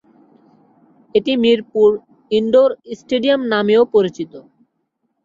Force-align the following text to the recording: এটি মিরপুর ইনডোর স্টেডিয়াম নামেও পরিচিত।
এটি 1.15 1.31
মিরপুর 1.43 1.89
ইনডোর 2.31 2.69
স্টেডিয়াম 2.99 3.41
নামেও 3.53 3.83
পরিচিত। 3.93 4.33